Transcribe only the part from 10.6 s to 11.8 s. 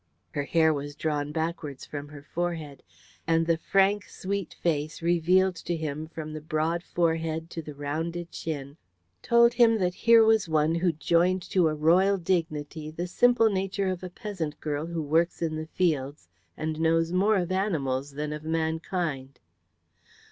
who joined to a